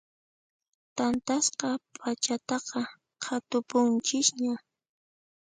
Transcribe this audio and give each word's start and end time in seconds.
Thantasqa 0.95 1.69
p'achataqa 1.95 2.81
qhatupunchisña. 3.23 4.53